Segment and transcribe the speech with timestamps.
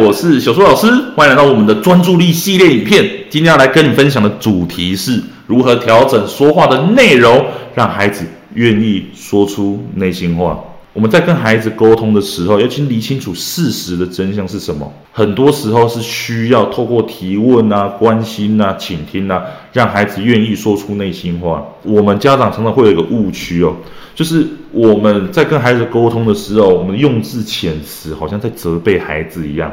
[0.00, 3.08] 我是小苏老师，欢迎来到我们的专注力系列影片。
[3.30, 10.58] 今天要来跟你分享的主题是如何调整说话的内容，让孩子愿意说出内心话。
[10.94, 14.92] 我们在跟孩子沟通的时候，要先理清楚事实的真相是什么。
[15.12, 19.42] 很多时候是需要透过提问啊、关心啊、倾听啊，
[19.72, 21.66] 让孩子愿意说出内心话。
[21.82, 23.74] 我们家长常常会有一个误区哦，
[24.14, 29.72] 就是我们在跟孩子沟通的时候，我们用字遣词好像在责备孩子一样。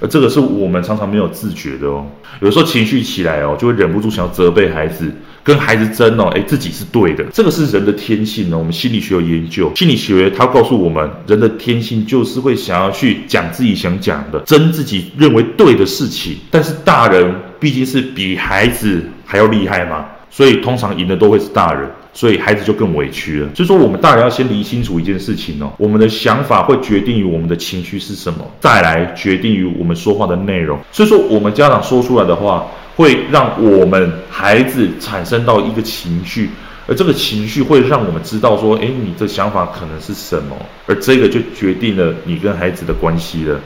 [0.00, 2.06] 而这个是我们常常没有自觉的哦，
[2.40, 5.10] 有时候情绪起来哦，就会忍不住想要责备孩子，
[5.44, 8.58] 跟孩子争哦，诶，自己是对的，这个是人的天性哦。
[8.58, 16.36] 我们心理学有研究，心理学它告诉我们，人的天性就是会想要去讲自己想讲的，争自己认为对的事情。
[16.50, 21.88] 但是大人毕竟是比孩子还要厉害嘛，所以通常赢的都会是大人。
[22.12, 23.48] 所以孩子就更委屈了。
[23.54, 30.78] 所以说，我们大人要先理清楚一件事情哦，我们的想法会决定于我们的情绪是什么，再来决定于我们说话的内容。
[30.90, 36.50] 所以说，我们家长说出来的话，会让我们孩子产生到一个情绪，
[36.88, 40.56] 而这个情绪会让我们知道说，诶，你的想法可能是什么，
[40.86, 43.60] 而这个就决定了你跟孩子的关系了。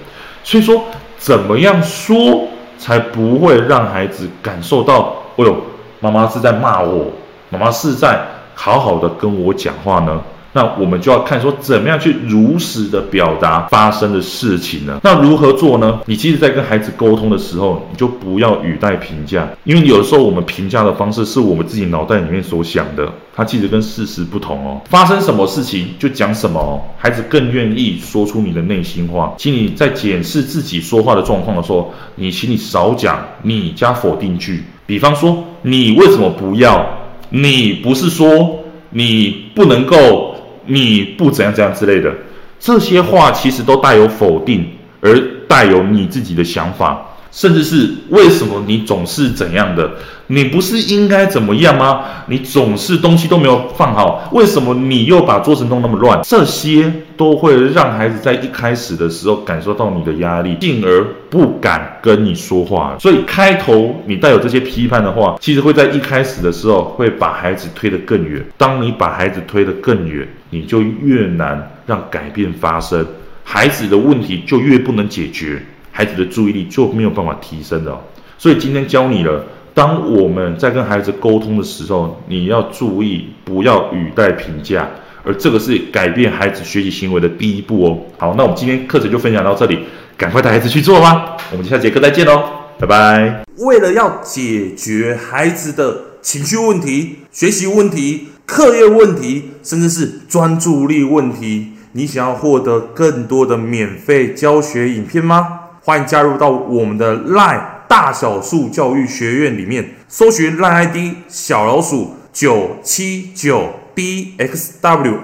[0.44, 0.84] 所以说，
[1.16, 5.56] 怎么样说才不会让孩子感受到，哎呦，
[6.00, 7.12] 妈妈是在骂我，
[7.52, 8.26] 妈妈是在。
[8.54, 10.20] 好好的跟我讲话呢，
[10.52, 15.00] 那我们就要看说怎么样去如实的表达发生的事情呢？
[15.02, 16.00] 那如何做呢？
[16.04, 24.82] 你其实，在跟孩子沟通的时候，你就不要语带评价，因为有的时候我们评价的方式是我们自己脑袋里面所想的，它其实跟事实不同哦。
[24.84, 29.32] 发生什么事情就讲什么哦，孩子更愿意说出你的内心话。
[29.38, 37.01] 请你在检视自己说话的状况的时候，你请你少讲你加否定句，比方说你为什么不要？
[37.32, 42.14] 你不是说你不能够，你不怎样怎样之类的，
[42.60, 44.68] 这些话其实都带有否定，
[45.00, 47.06] 而带有你自己的想法。
[47.32, 49.90] 甚至是为什么你总是怎样的？
[50.28, 52.04] 你不是应该怎么样吗？
[52.26, 56.20] 你总是东西都没有放好，为什么你又把桌子弄那么乱？
[56.22, 62.96] 这些都会让孩子在一开始的时候感受到你的压力，进而不敢跟你说话。
[63.00, 68.42] 所以开头你带有这些批判的话，其实会在一开始的时候会把孩子推得更远。
[68.56, 73.06] 当你把孩子推得更远，你就越难让改变发生，
[73.42, 75.62] 孩子的问题就越不能解决。
[75.92, 78.00] 孩子的注意力就没有办法提升了，
[78.36, 79.44] 所以今天教你了。
[79.74, 84.86] 当我们在跟孩子沟通的时候，你要注意不要语带评价，
[85.24, 87.98] 而这个是改变孩子学习行为的第一步哦。
[88.18, 89.78] 好，那我们今天课程就分享到这里，
[90.16, 91.38] 赶快带孩子去做吧。
[91.50, 92.42] 我们下节课再见喽，
[92.78, 93.44] 拜拜。
[93.58, 105.60] 为了要解决孩子的情绪问题、学习问题、课业问题，甚至是专注力问题，你想要获得更多的免费教学影片吗？
[105.84, 115.16] 欢迎加入到我们的 LINE 大小树教育学院里面，搜寻 LINE ID 小老鼠九七九 dxwrf，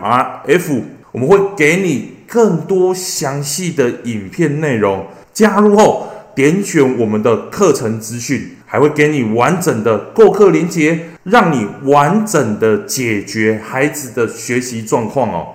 [1.13, 5.07] 我们会给你更多详细的影片内容。
[5.33, 15.55] 加入后点选我们的课程资讯，还会给你完整的购课链接，让你完整的解决孩子的学习状况哦。